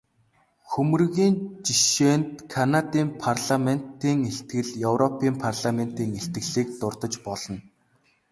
[0.71, 7.57] Хөмрөгийн жишээнд Канадын парламентын илтгэл, европын парламентын илтгэлийг дурдаж болно.